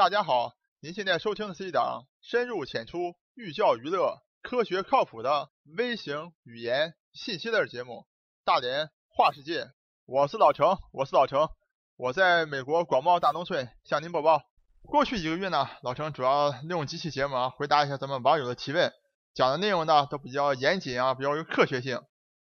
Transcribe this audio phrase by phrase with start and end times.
[0.00, 7.92] 大家好，您现在收听的是一档深入浅出、寓教于乐、科学靠谱的微型语言信息类节目
[8.42, 9.64] 《大连话世界》。
[10.06, 11.50] 我是老程，我是老程，
[11.98, 14.40] 我在美国广袤大农村向您播报。
[14.84, 18.90] 过去一个月呢，老程主要利用几期节目啊，回答一下咱们网友的提问，
[19.34, 22.00] 讲的内容呢都比较严谨啊，比较有科学性。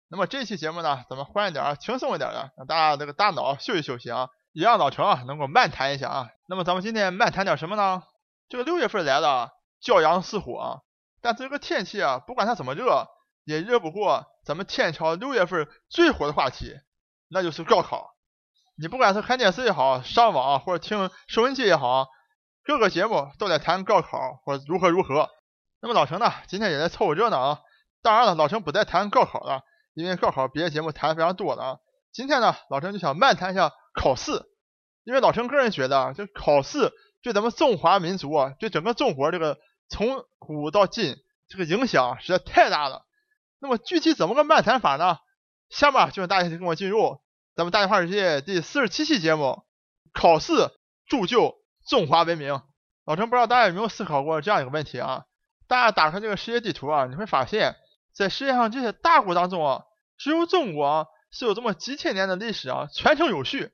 [0.07, 4.29] 那么这期节目呢，咱们换一点轻松一点的，让大家这个大脑休息休息啊。
[4.53, 6.29] 也让老程啊能够漫谈一下啊。
[6.47, 8.03] 那么咱们今天漫谈点什么呢？
[8.47, 9.51] 这个六月份来了，
[9.81, 10.79] 骄阳似火啊。
[11.21, 13.07] 但是这个天气啊，不管它怎么热，
[13.45, 16.75] 也热不过咱们天朝六月份最火的话题，
[17.29, 18.11] 那就是高考。
[18.77, 22.07] 你不管是看电视也好，上网或者听收音机也好，
[22.63, 25.29] 各个节目都在谈高考或者如何如何。
[25.81, 27.61] 那么老程呢，今天也在凑个热闹啊。
[28.03, 29.63] 当然了，老程不再谈高考了，
[29.95, 31.77] 因为高考别的节目谈的非常多了啊。
[32.11, 33.71] 今天呢，老程就想漫谈一下。
[33.95, 34.31] 考试，
[35.03, 39.57] 因为老陈个人觉得，这考试对咱们中华民族啊，对整个中国这个
[39.89, 43.05] 从古到今这个影响实在太大了。
[43.59, 45.17] 那么具体怎么个漫谈法呢？
[45.69, 47.19] 下面就让大家跟我进入
[47.55, 49.63] 咱们大话世界第四十七期节目：
[50.13, 50.53] 考试
[51.07, 51.55] 铸就
[51.87, 52.61] 中华文明。
[53.05, 55.25] 老陈不知道大家有没有思考过这样一个问题啊？
[55.67, 57.75] 大家打开这个世界地图啊，你会发现
[58.13, 59.83] 在世界上这些大国当中啊，
[60.17, 63.71] 只有中国啊是有这么几千年的历史啊，传承有序。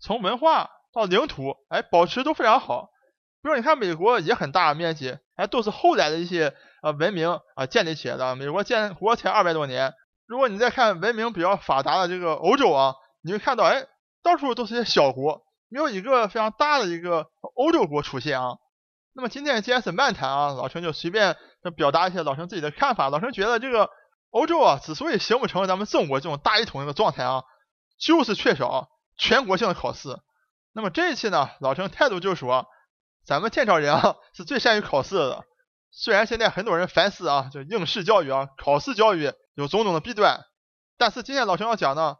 [0.00, 2.88] 从文化到领土，哎，保持都非常好。
[3.42, 8.36] 比如你看美国也很大面积，哎，都是后来的一些呃文明啊建立起来的。
[8.36, 9.94] 美国建国才二百多年。
[10.26, 13.86] 如果你再看文明比较发达的这个欧洲啊，你会看到，哎，
[14.22, 18.56] 到处都是些小国，没有一个非常大的一个欧洲国出现啊。
[19.12, 21.36] 那么今天既然是漫谈啊，老陈就随便
[21.76, 23.10] 表达一些老陈自己的看法。
[23.10, 23.90] 老陈觉得这个
[24.30, 27.42] 欧洲啊，之所以形不成咱们中国这种大一统一个状态啊，
[27.98, 28.88] 就是缺少。
[29.20, 30.18] 全国性的考试，
[30.72, 32.66] 那么这一期呢，老陈态度就是说，
[33.22, 35.44] 咱们天朝人啊是最善于考试的。
[35.90, 40.40] 虽然现在很多人反思啊，就应试教育啊，考试教育有种种的弊端，
[40.96, 42.16] 但是今天老陈要讲呢，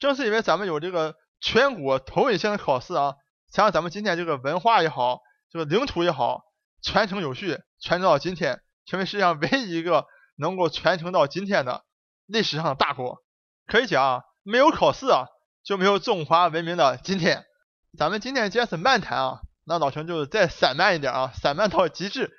[0.00, 3.14] 正是因为咱们有这个全国统一性的考试啊，
[3.52, 5.20] 才让咱们今天这个文化也好，
[5.52, 6.42] 这个领土也好，
[6.82, 10.04] 传承有序，传承到今天，成为世界上唯一一个
[10.36, 11.84] 能够传承到今天的
[12.26, 13.18] 历史上的大国。
[13.68, 15.26] 可以讲啊，没有考试啊。
[15.70, 17.44] 就没有中华文明的今天。
[17.96, 22.32] 咱们今天既然是漫谈啊，那老陈就再散漫一点啊，散漫到极致。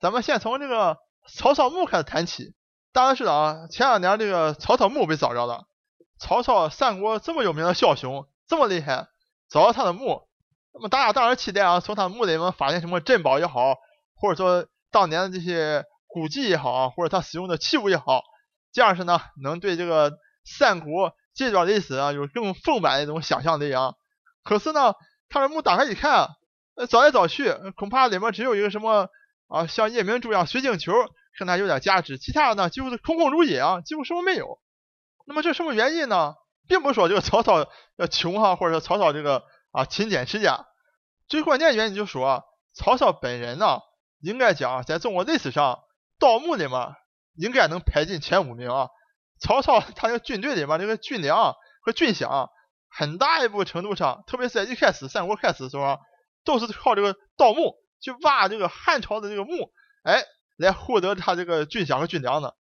[0.00, 0.98] 咱们先从这个
[1.34, 2.54] 曹操墓开始谈起。
[2.92, 5.64] 大家知道啊，前两年这个曹操墓被找着了。
[6.18, 9.06] 曹操三国这么有名的枭雄，这么厉害，
[9.48, 10.28] 找到他的墓，
[10.74, 13.76] 那么大家当然期待啊，从他墓里面发现什么珍宝也好，
[14.14, 18.20] 或者说当年的这些古迹也好，或者他使用的器物也好，
[18.74, 20.12] 这样是呢，能对这个
[20.44, 21.14] 三国。
[21.34, 23.94] 这段历史啊，有更丰满的一种想象力啊。
[24.44, 24.94] 可是呢，
[25.28, 26.28] 他的墓打开一看，
[26.88, 29.08] 找来找去，恐怕里面只有一个什么
[29.48, 30.92] 啊，像夜明珠一样水晶球，
[31.38, 32.18] 可能有点价值。
[32.18, 34.60] 其他的呢，几乎是空空如也啊，几乎什么没有。
[35.26, 36.34] 那么这什么原因呢？
[36.68, 39.42] 并不是说这个曹操要穷哈，或者说曹操这个
[39.72, 40.66] 啊勤俭持家。
[41.26, 42.44] 最关键原因就是说，
[42.74, 43.80] 曹操本人呢，
[44.20, 45.80] 应该讲在中国历史上
[46.18, 46.94] 盗墓里面
[47.34, 48.88] 应该能排进前五名啊。
[49.44, 52.48] 曹操他这个军队里面这个军粮和军饷，
[52.88, 55.98] 很大一部分程度上，特别是在一开始三国开始的时候，
[56.44, 59.70] 都是靠这个盗墓去挖这个汉朝的这个墓，
[60.02, 60.24] 哎，
[60.56, 62.56] 来获得他这个军饷和军粮的。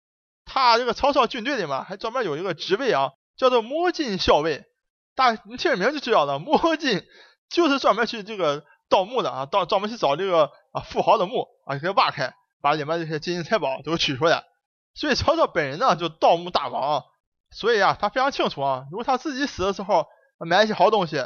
[0.47, 4.65] 他这个曹操军队里面还专门有一个职位啊，叫做摸金校尉。
[5.15, 7.05] 大你听名就知道了，摸金
[7.51, 14.45] 就是专门去这个盗墓的啊，盗专门去找这个啊富豪的墓啊，给他挖开，把里面这些金银财宝都取出来。
[14.95, 17.05] 所以曹操本人呢就盗墓大王，
[17.51, 20.07] 所以啊他非常清楚啊，如果他自己死的时候
[20.39, 21.25] 埋一些好东西，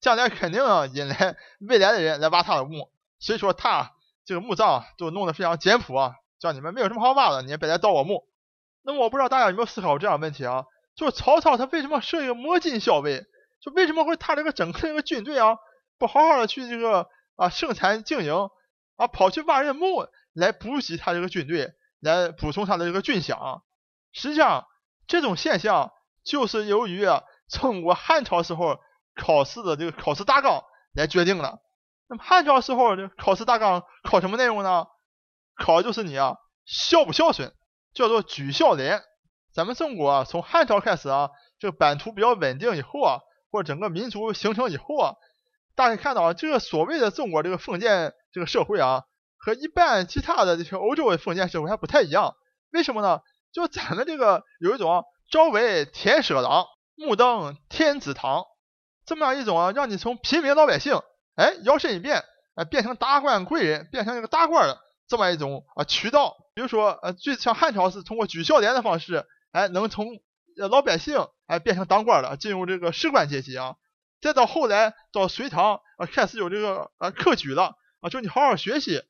[0.00, 1.36] 将来肯定啊引来
[1.66, 2.90] 未来的人来挖他的墓。
[3.20, 3.92] 所以说他
[4.26, 8.26] 这个墓葬就弄得非常简朴啊，叫你们没有什么好挖的，你也别来盗我墓。
[8.82, 10.66] 那么我不知道大家有没有思考过这样的问题啊？
[10.94, 13.24] 就是曹操他为什么设一个摸金校尉？
[13.60, 15.56] 就为什么会他这个整个这个军队啊，
[15.98, 18.50] 不好好的去这个啊生产经营
[18.96, 21.72] 啊，跑去挖人墓来补给他这个军队？
[22.04, 23.62] 来补充他的这个军饷，
[24.12, 24.66] 实际上
[25.06, 25.90] 这种现象
[26.22, 27.06] 就是由于
[27.48, 28.78] 中国汉朝时候
[29.16, 30.62] 考试的这个考试大纲
[30.92, 31.60] 来决定的。
[32.06, 34.84] 那么汉朝时候的考试大纲考什么内容呢？
[35.56, 36.36] 考的就是你啊
[36.66, 37.54] 孝不孝顺，
[37.94, 39.02] 叫做举孝廉。
[39.54, 43.20] 咱们中国啊从汉朝开始啊，这个版图比较稳定以后啊，
[43.50, 45.14] 或者整个民族形成以后啊，
[45.74, 49.04] 大家看到啊这个所谓的中国这个封建这个社会啊。
[49.44, 52.34] 和一般其他的这些欧洲的封建社会还不太一样，
[52.70, 53.20] 为什么呢？
[53.52, 58.44] 就咱们这个有一种朝为田舍郎，暮登天子堂，
[59.04, 60.98] 这么样一种啊，让你从平民老百姓，
[61.36, 62.24] 哎，摇身一变
[62.54, 66.36] 哎变成达官贵人，变成一个大官的这么一种啊渠道。
[66.54, 70.06] 比如说，呃，最像汉朝是通过举孝廉的方式，哎，能从
[70.56, 73.76] 老百姓哎变成当官的，进入这个士官阶级啊。
[74.22, 79.02] 再到后来到隋唐啊，开始有这个啊科举了啊，就你好好学习，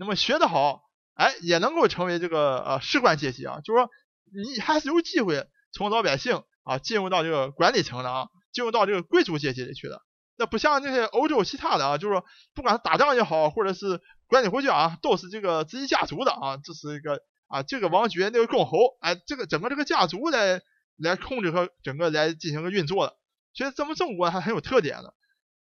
[0.00, 0.80] 那么学得好，
[1.12, 3.60] 哎，也能够成为这个呃士官阶级啊。
[3.62, 3.90] 就是说，
[4.32, 10.00] 你还是有机会从老百姓啊进入到这个管理层的啊，进入到这个贵族阶级里去的。
[10.38, 12.24] 那不像那些欧洲其他的啊，就是说，
[12.54, 20.62] 不管打仗也好，或者是管理国家啊，都是这个自己家族的啊，这是一个啊这个王爵那个公侯，哎，这个整个这个家族来
[20.96, 23.16] 来控制和整个来进行个运作的。
[23.52, 25.12] 所以咱们中国还很有特点的。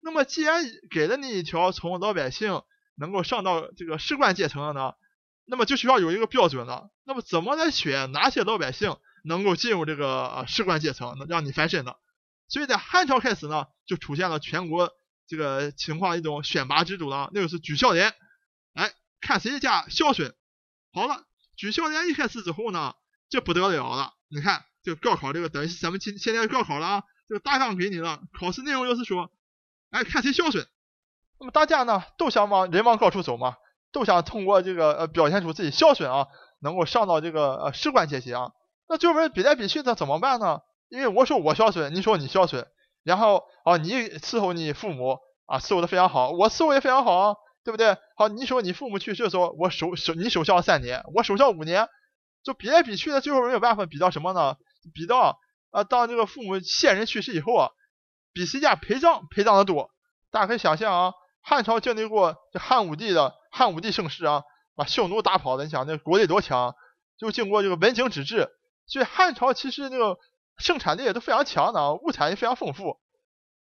[0.02, 2.60] 那么既然给了你一条从老百姓
[2.96, 4.94] 能够上到这个士官阶层的呢，
[5.44, 6.90] 那么就需要有一个标准了。
[7.04, 11.96] 那么怎么来选哪些老百姓能够进入这个士官阶层，能让你翻身的？
[12.48, 14.90] 所以在汉朝开始呢，就出现了全国
[15.26, 18.14] 这个情况一种选拔制度了，那就是举孝廉，
[18.74, 20.34] 哎，看谁家孝顺。
[20.92, 21.24] 好了，
[21.56, 22.94] 举孝廉一开始之后呢，
[23.28, 24.14] 这不得了了。
[24.28, 27.02] 你看这个高考这个等于是咱们现现在高考了啊。
[27.28, 29.32] 这个大纲给你了，考试内容就是说，
[29.90, 30.68] 哎，看谁孝顺。
[31.38, 33.56] 那么大家呢都想往人往高处走嘛，
[33.92, 36.28] 都想通过这个呃表现出自己孝顺啊，
[36.60, 38.52] 能够上到这个呃士官阶级啊。
[38.88, 40.60] 那最后比来比去，那怎么办呢？
[40.88, 42.66] 因为我说我孝顺，你说你孝顺，
[43.02, 47.34] 然后啊你伺候你父母啊伺候的非常好，我伺候也非常好啊，
[47.64, 47.96] 对不对？
[48.16, 51.88] 好，你说你父母去世的时候，我守守你守孝三年，我守孝五年，
[52.42, 54.56] 就比来比去的，最后没有办法比到什么呢？
[54.94, 55.38] 比到。
[55.72, 57.70] 啊，当这个父母先人去世以后啊，
[58.32, 59.90] 比谁家陪葬陪葬的多。
[60.30, 61.12] 大家可以想象啊，
[61.48, 64.42] 汉朝经历过这汉武帝的汉武帝盛世啊，
[64.74, 66.74] 把匈奴打跑的，你想那国力多强？
[67.16, 68.50] 就经过这个文景之治，
[68.86, 70.18] 所以汉朝其实那个
[70.58, 72.98] 生产力也都非常强的，物产也非常丰富。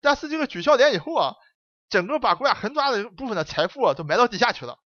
[0.00, 1.34] 但是这个举孝廉以后啊，
[1.90, 4.78] 整个把国家很大的部分的财富啊都埋到地下去了。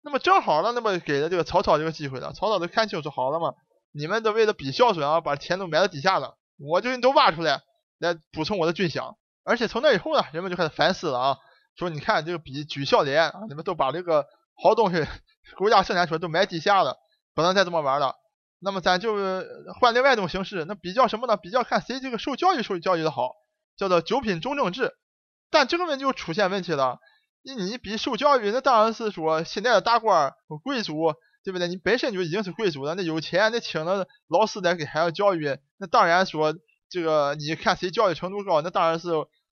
[0.00, 2.32] 那么正好呢，那么给了这个曹操这个机会了。
[2.32, 3.52] 曹操都看清楚好了嘛，
[3.92, 6.38] 你们都为了比孝顺啊，把钱都埋到地下了。
[6.58, 7.60] 我就都挖出来，
[7.98, 9.16] 来补充我的军饷。
[9.44, 11.38] 而且从那以后呢，人们就开始反思了啊，
[11.76, 15.06] 说你看这个比举孝廉啊，你们都把这个好东西
[15.56, 16.96] 国家生产出来都埋地下了，
[17.34, 18.14] 不能再这么玩了。
[18.60, 19.14] 那么咱就
[19.80, 21.36] 换另外一种形式，那比较什么呢？
[21.36, 23.32] 比较看谁这个受教育受教育的好，
[23.76, 24.92] 叫做九品中正制。
[25.50, 26.98] 但这个问题就出现问题了，
[27.42, 30.32] 你你比受教育，那当然是说现在的大官
[30.62, 31.14] 贵族。
[31.44, 31.66] 对不对？
[31.66, 36.54] 你本身就已经是贵族了，那有钱，那请了老师来给孩子教育，那当然说
[36.88, 39.08] 这个你看谁教育程度高，那当然是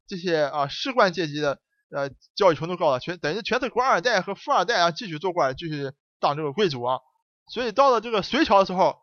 [0.07, 1.59] 这些啊士官阶级的
[1.91, 6.99] 呃教育程度高了，全等于全是官二代和富二代啊继续做官，继续当这个贵族啊。
[7.49, 8.99] 所以到了这个隋朝的时候，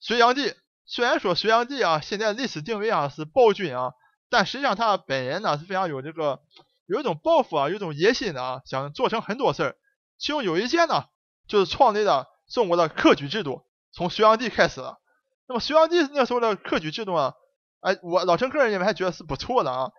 [0.00, 0.54] 隋炀帝
[0.84, 3.92] 虽然说隋炀帝啊现在历史定位啊是暴君啊，
[4.28, 6.40] 但实际上他本人呢是非常有这个
[6.86, 9.76] 有一种抱负啊，有一种野心的啊，想做成很多事儿。
[10.18, 11.04] 其中有一件呢
[11.46, 12.28] 就是创立了。
[12.52, 13.62] 中国的科举制度
[13.92, 15.00] 从隋炀帝开始了。
[15.48, 17.32] 那么隋炀帝那时候的科举制度啊？
[17.80, 19.90] 哎，我老陈个人认为还觉得是不错的啊。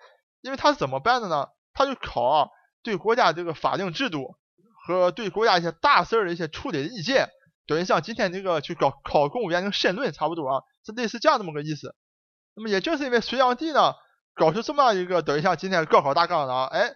[0.42, 1.48] 因为他是怎么办的呢？
[1.74, 2.52] 他就考，
[2.84, 4.36] 对国家这个法定制度
[4.86, 7.30] 和对国家一些大事儿的一些处理的意见，
[7.68, 11.96] 等于像今天这个去搞考公务员那个申论差不多啊，是类似这样这么个意思。
[12.56, 13.94] 那么也正是因为隋炀帝呢，
[14.36, 16.94] 搞出这么样一个等于像今天高考大纲的啊，哎，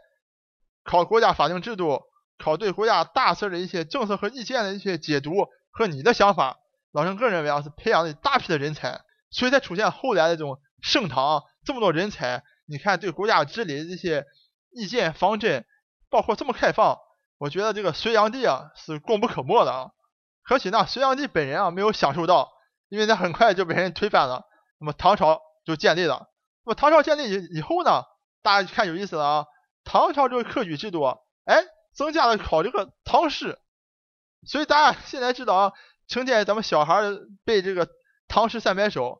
[0.83, 2.01] 考国家法定制度。
[2.39, 5.31] 考对国家大事儿的一些政策和意见的一些解读
[5.71, 6.59] 和你的想法，
[6.91, 12.43] 老陈个人认为啊是培养了一大批的人才，所以才出现后来的这种盛唐这么多人才。
[12.67, 14.23] 你看对国家治理的这些
[14.77, 15.65] 意见方针，
[16.09, 16.97] 包括这么开放，
[17.37, 19.91] 我觉得这个隋炀帝啊是功不可没的啊。
[20.43, 22.51] 可惜呢，隋炀帝本人啊没有享受到，
[22.89, 24.45] 因为他很快就被人推翻了。
[24.79, 26.27] 那么唐朝就建立了。
[26.63, 28.03] 那么唐朝建立以以后呢，
[28.41, 29.45] 大家看有意思了啊，
[29.83, 31.03] 唐朝这个科举制度，
[31.45, 31.63] 哎。
[31.95, 33.57] 增加了考这个唐诗，
[34.45, 35.73] 所以大家现在知道啊，
[36.07, 37.01] 成天咱们小孩
[37.43, 37.89] 背这个
[38.27, 39.19] 唐诗三百首，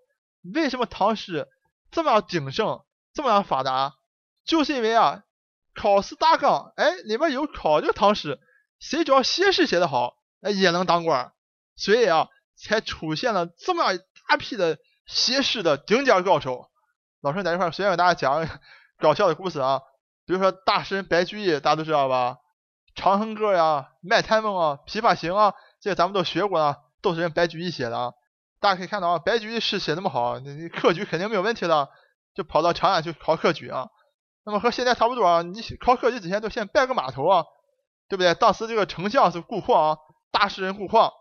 [0.53, 1.47] 为什么唐诗
[1.89, 2.85] 这么样鼎盛，
[3.15, 3.95] 这么样发达？
[4.45, 5.23] 就是因为啊，
[5.79, 8.39] 考试大纲哎里面有考这个唐诗，
[8.79, 11.31] 谁只要写诗写得好，哎也能当官，
[11.75, 16.69] 所以啊，才出现了这么样一大批的写诗的顶尖高手。
[17.21, 18.47] 老师在这块随便给大家讲
[18.99, 19.81] 搞笑的故事啊，
[20.25, 22.37] 比如说大诗人白居易，大家都知道吧？
[22.95, 28.13] 长恨歌呀，卖炭翁啊，琵琶行啊，这些咱们都学过啊，都是人白居易写的啊。
[28.59, 31.89] 大家可以看到啊，白居易诗写那么好，你科举肯定没有问题的，
[32.33, 33.89] 就跑到长安去考科举啊。
[34.47, 37.43] 那么和现在差不多啊，你考科举之前都先拜个码头啊，
[38.07, 38.33] 对不对？
[38.33, 39.97] 当时这个丞相是顾况啊，
[40.31, 41.11] 大诗人顾况。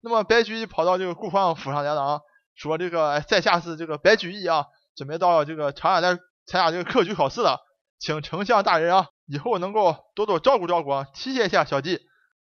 [0.00, 2.20] 那么白居易跑到这个顾况府上来了啊，
[2.56, 7.60] 说这个在下是这个白居易啊，准备到这个长安来参加这个科举考试了，
[8.00, 9.06] 请丞相大人啊。
[9.26, 11.98] 以后能够多多照顾照顾啊，提携一下小弟。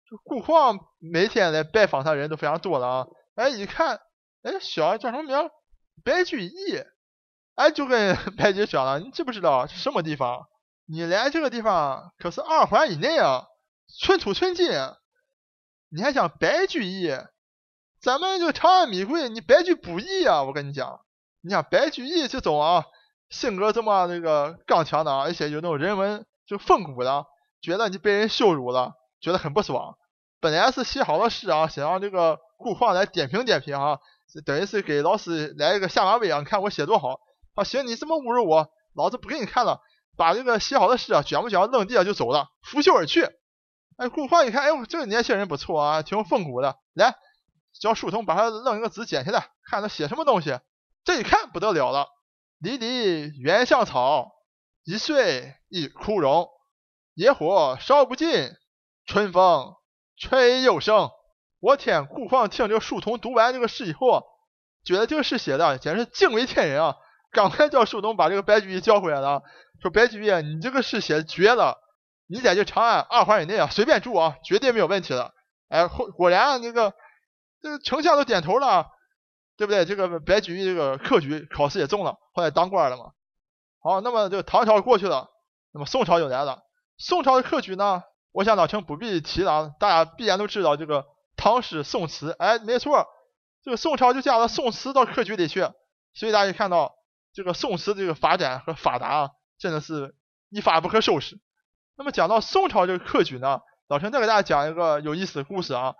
[0.08, 3.98] 就顾况每天来拜访他人都非常多了啊，哎，一看，
[4.44, 5.50] 哎，小叫什么名？
[6.04, 6.84] 白居易，
[7.58, 10.46] 哎，就跟白居易讲了，你知不知道是什么地方？
[10.86, 13.46] 你来这个地方可是二环以内啊，
[13.98, 14.70] 寸土寸金。
[15.88, 17.10] 你还想白居易？
[18.00, 20.44] 咱们就长安米贵，你白居不易啊！
[20.44, 21.00] 我跟你讲，
[21.40, 22.84] 你想白居易这种啊，
[23.28, 27.26] 性格这么那个刚强的，而且有那种人文就风骨的，
[27.60, 29.98] 觉得你被人羞辱了，觉得很不爽。
[30.38, 33.98] 本来是写好了诗啊，想让这个顾况来点评点评啊，
[34.46, 36.38] 等于是给老师来一个下马威啊！
[36.38, 37.18] 你看我写多好，
[37.58, 39.80] 啊行，你这么侮辱我，老子不给你看了。
[40.16, 43.28] 把这个写好的诗啊卷不卷扔地下就走了，拂袖而去。
[43.96, 46.76] 哎，顾况一看，哎呦，这个年轻人不错啊，挺有风骨的。
[46.94, 47.16] 来，
[47.80, 50.58] 叫书童把他扔一个纸捡起来，看他写什么东西。
[51.04, 52.08] 这一看不得了了，
[52.58, 54.32] 离离原上草，
[54.84, 56.48] 一岁一枯荣。
[57.14, 58.52] 野火烧不尽，
[59.06, 59.74] 春风
[60.16, 61.10] 吹又生。
[61.60, 64.24] 我天，顾况听这个书童读完这个诗以后，
[64.84, 66.96] 觉得这个诗写的简直是惊为天人啊！
[67.38, 69.42] 赶快叫树东把这个白居易叫回来了。
[69.80, 71.78] 说白居易，你这个诗写绝了，
[72.26, 75.32] 你在这长安二环以内啊，随便住啊，绝对没有问题的。
[75.68, 76.92] 哎，果果然那个
[77.62, 78.88] 这个丞相都点头了，
[79.56, 79.84] 对不对？
[79.84, 83.04] 这个白居易这个科举考试也中了，后来当官了嘛。
[83.80, 85.28] 好，那么这个唐朝过去了，
[85.72, 86.58] 那么宋朝就来了。
[86.96, 88.02] 宋朝的科举呢，
[88.32, 92.34] 我想老陈不必提了，大家必然都知道这个唐诗宋词。
[92.40, 93.06] 哎，没错，
[93.62, 95.60] 这个宋朝就加了宋词到科举里去，
[96.14, 96.96] 所以大家看到
[97.38, 99.30] 这个宋词这个发展和发达啊。
[99.60, 100.14] 真的是
[100.50, 101.36] 一发不可收拾。
[101.96, 105.94] 那么讲到宋朝这个科举呢，老陈再给大家讲一个有意思的故事啊。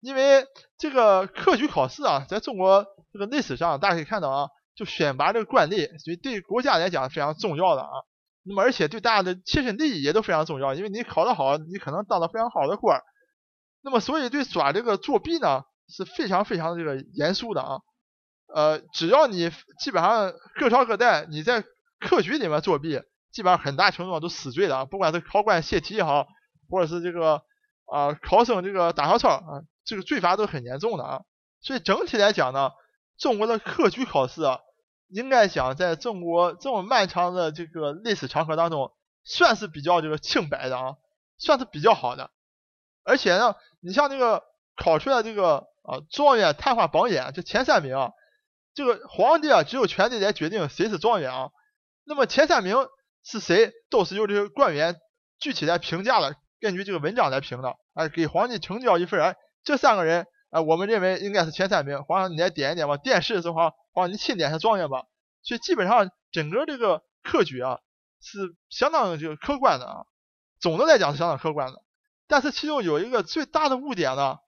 [0.00, 0.46] 因为
[0.78, 7.90] 这个科举考试啊，在中国这个历史上，大家可以看到啊，就选拔这个官吏，所以对国家来讲非常重要的啊。
[8.44, 12.98] 那么而且对大家的切身利益也都非常重要，因为你考得好，你可能当了非常好的官。
[13.82, 17.80] 那么所以对抓这个作弊呢是非常非常这个严肃的啊。
[18.54, 21.64] 呃，只要你基本上各朝各代你在
[21.98, 24.84] 科举里面作弊，基本上很大程度上都死罪的啊！
[24.84, 26.26] 不管是考官泄题也好，
[26.68, 27.42] 或者是这个
[27.86, 31.22] 啊考生这个打小抄啊，这个罪罚都很严重的啊。
[31.62, 32.72] 所以整体来讲呢，
[33.18, 34.58] 中国的科举考试啊，
[35.08, 38.92] 应该讲在中国这么漫长的这个历史长河当中，
[39.24, 40.96] 算是比较这个清白的啊，
[41.38, 42.30] 算是比较好的。
[43.04, 44.42] 而且呢，你像这个
[44.76, 48.10] 考出来这个啊状元、探花、榜眼这前三名啊，
[48.74, 51.50] 这个皇帝啊只有权利来决定谁是状元啊。
[52.04, 52.76] 那么前三名
[53.24, 55.00] 是谁，都是由这个官员
[55.38, 63.54] 具体来评价的，根据这个文章来评的，哎，给皇帝呈交一份，哎，这三个人，哎，我们认为应该是前三名，皇上你来点一点吧，殿试的时候，
[63.92, 65.04] 皇上你钦点下状元吧，
[65.42, 67.78] 所以基本上整个这个科举啊
[68.20, 70.06] 是相当这个客观的啊，
[70.60, 71.82] 总的来讲是相当客观的，
[72.26, 74.38] 但是其中有一个最大的污点呢，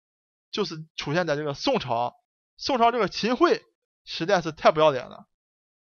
[0.50, 2.16] 就是出现在这个宋朝，
[2.56, 3.62] 宋朝这个秦桧
[4.04, 5.26] 实在是太不要脸了，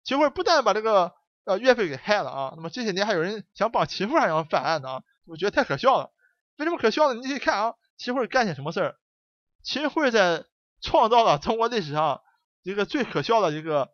[0.04, 1.12] 秦桧不但把这个
[1.44, 2.52] 呃，岳飞给害了啊！
[2.56, 6.12] 那么这些年还有人想帮秦桧还想翻案呢，我觉得太可笑了。
[6.56, 7.20] 为什么可笑呢？
[7.20, 8.96] 你可以看啊，秦桧干些什么事儿？
[9.64, 10.44] 秦桧在
[10.80, 12.20] 创造了中国历史上
[12.62, 13.90] 一个最可笑的一个，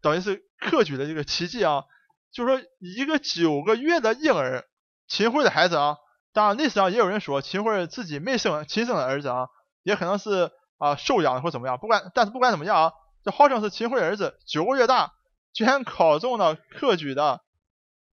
[0.00, 1.84] 等于是科举的这个奇迹啊！
[2.30, 4.64] 就是说，一个九个月的婴儿，
[5.08, 5.96] 秦桧的孩子啊，
[6.32, 9.48] 当然历史上也有人说秦桧自己没生亲生的儿子啊，
[9.82, 11.78] 也可能是啊收养的或怎么样。
[11.78, 12.92] 不管，但是不管怎么样啊，
[13.24, 15.12] 这号称是秦桧儿子，九个月大。
[15.52, 17.42] 居然考中了科举的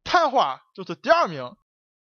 [0.03, 1.55] 探花，就是第二名。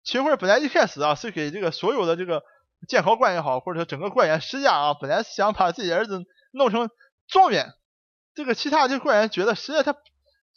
[0.04, 2.42] 秦桧本来一开始啊，是给这个所有的这个
[2.88, 6.90] 监考官也好，或者说整个官员施压啊，本来是想把自己儿子弄成
[7.28, 7.74] 状元。
[8.34, 9.96] 这个其他的官员觉得实在他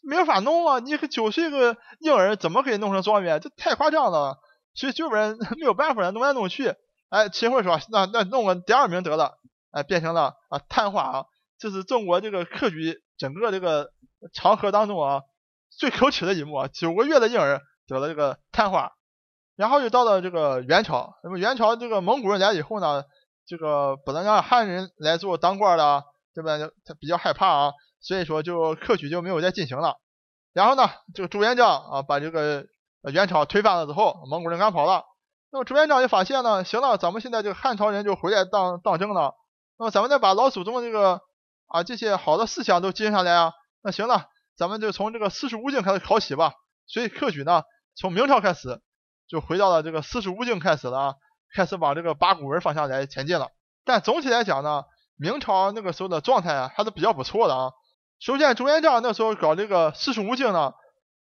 [0.03, 3.41] 没法弄啊，你九岁个婴儿怎么可以弄成状元？
[3.41, 4.39] 这太夸张了。
[4.75, 6.75] 所以就本人 没有办法，弄来弄去，
[7.11, 9.39] 哎，秦桧说那那弄个第二名得了，
[9.71, 11.25] 哎，变成了啊探花啊，
[11.63, 13.91] 这是中国这个科举整个这个。
[14.33, 15.23] 长河当中啊，
[15.69, 18.91] 最可耻的一幕啊，九个月的婴儿得了这个瘫痪，
[19.57, 23.03] 然后又到了这个元朝，那么元朝这个蒙古人来以后呢，
[23.49, 26.05] 这个不能让汉人来做当官的，
[26.37, 26.57] 对吧？
[26.85, 29.97] 他比较害怕啊，所以说就科举就没有再进行了。
[30.53, 32.65] 然后呢，这个朱元璋啊，把这个
[33.13, 35.03] 元朝推翻了之后，蒙古人赶跑了，
[35.51, 39.35] 那么朱元璋就发现呢，行了，咱们现在这个汉朝人就回来当当政了，
[39.81, 41.21] 那么咱们再把老祖宗这个
[41.73, 43.53] 啊这些好的思想都接下来啊。
[43.83, 44.27] 那行了，
[44.57, 46.53] 咱们就从这个四书五经开始考起吧。
[46.87, 47.63] 所以科举呢，
[47.97, 48.81] 从明朝开始
[49.29, 51.15] 就回到了这个四书五经开始了啊，
[51.55, 53.49] 开始往这个八股文方向来前进了。
[53.85, 54.85] 但总体来讲呢，
[55.17, 57.71] 明朝那个时候的状态啊，还是比较不错的啊。
[58.21, 60.75] 首先，朱元璋那时候搞这个四书五经呢，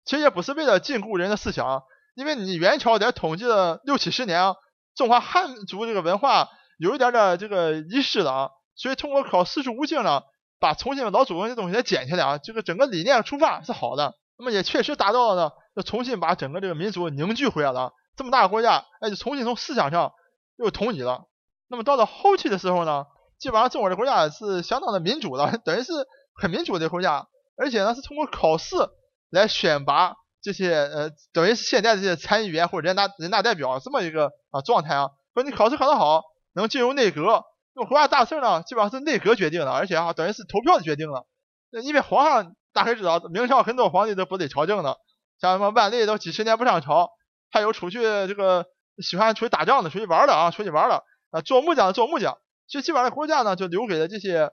[0.05, 1.81] 其实也不是为了禁锢人的思想，
[2.13, 4.55] 因因为你元朝在统治了六七十年啊，
[4.95, 10.21] 中华汉族这个文化有一点点这个遗失了啊，所以通过考四书五经呢，
[10.61, 17.93] 把重新老祖宗的东西再捡起来啊，这个整个理念出发是好的，那么也确实达到了呢，要重新把整个这个民族凝聚回来了。
[18.15, 20.13] 这么大个国家，哎，就重新从思想上
[20.57, 21.25] 又统一了。
[21.67, 23.05] 那么到了后期的时候呢，
[23.39, 25.91] 基本上中国的国家是相当的民主的，等于是
[26.35, 27.27] 很民主的国家，
[27.57, 28.75] 而且呢是通过考试
[29.31, 35.09] 来选拔这些呃，等于是现在这些参议员或者人大人大代表这么一个啊状态啊。
[35.33, 36.21] 说你考试考得好，
[36.53, 37.45] 能进入内阁。
[37.73, 41.25] 那国家大事呢，基本上是内阁决定的，而且啊，等于是投票决定了。
[41.83, 44.97] 因为皇上大家知道，明朝很多皇帝都不得朝政的，
[45.39, 47.11] 像什么万历都几十年不上朝。
[47.53, 48.65] 还有出去这个
[49.01, 52.37] 喜欢出去打仗的，出去玩的啊，出去玩的啊，做木匠的做木匠。
[52.67, 54.43] 其实基本上国家呢就留给了这些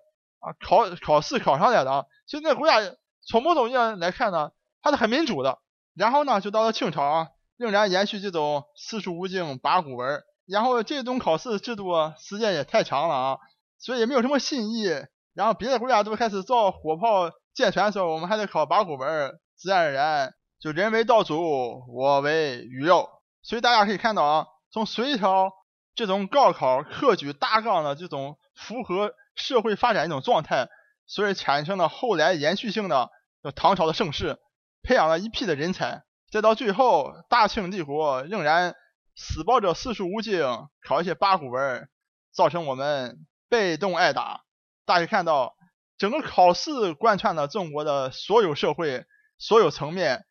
[0.40, 2.04] 啊考考试考上来的啊。
[2.26, 2.80] 其实那国家
[3.24, 5.58] 从某种意义上来看呢，还是很民主的。
[5.94, 10.22] 然后呢，就到了清朝啊，仍然延续这种四书五经八股文。
[10.48, 13.38] 然后这种考试制度时间也太长了啊，
[13.78, 14.86] 所以也没有什么新意。
[15.34, 20.34] 然后别的国家都开始造火炮、舰船的时候，我们还得考八股文，自然而然。
[20.58, 23.08] 就人为道主，我为鱼肉，
[23.42, 25.52] 所以大家可以看到啊，从隋朝
[25.94, 30.66] 这种高考科举大纲的这种符合社会发展一种状态，
[31.06, 33.10] 所以产生了后来延续性的
[33.54, 34.38] 唐朝的盛世，
[34.82, 36.02] 培养了一批的人才，
[36.32, 38.74] 再到最后大清帝国仍然
[39.20, 41.88] 死抱着四书五经，考一些八股文，
[42.30, 44.44] 造成我们被动挨打。
[44.86, 45.56] 大家看到
[45.98, 49.06] 整个考试贯穿了中国的所有社会
[49.36, 50.24] 所有层面。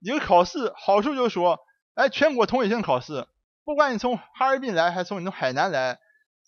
[0.00, 1.60] 一个考试好处就是说，
[1.94, 3.28] 哎，全国统一性考试，
[3.64, 5.98] 不管你从哈尔滨来还是从你从海南来，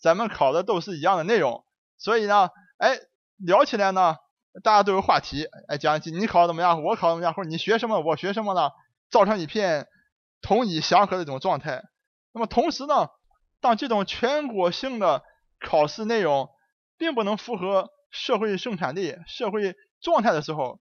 [0.00, 1.66] 咱们考的都是一样的内容，
[1.98, 2.48] 所以呢，
[2.78, 2.98] 哎，
[3.36, 4.16] 聊起来呢，
[4.62, 8.70] 大家都有话题，哎，讲你考的怎么样，我考怎么样，或者你学什么，我学什么呢，
[9.10, 9.86] 造成一片
[10.44, 11.82] 统一祥和的一种状态。
[12.32, 13.08] 那么同时呢，
[13.60, 15.24] 当这种全国性的
[15.58, 16.48] 考试内容
[16.96, 20.78] 并不能符合社会生产力、社会状态的时候，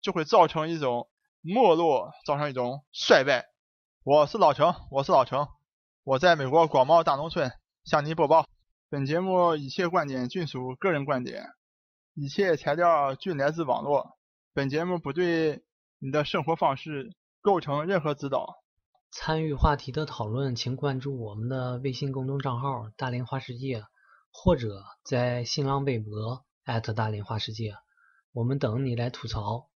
[0.00, 1.08] 就会造成一种。
[1.48, 3.46] 没落造成一种衰败。
[4.02, 5.46] 我是老程，我是老程，
[6.02, 7.52] 我在美国广袤大农村
[7.84, 8.46] 向您播报。
[8.90, 11.46] 本节目一切观点均属个人观点，
[12.14, 14.18] 一切材料均来自网络。
[14.54, 15.62] 本节目不对
[16.00, 18.56] 你的生活方式构成任何指导。
[19.18, 23.82] 参与话题的讨论，请关注我们的微信公众账号“大连花世界”，
[24.30, 26.44] 或者在新浪微博
[26.94, 27.76] 大连花世界，
[28.32, 29.70] 我们等你来吐槽。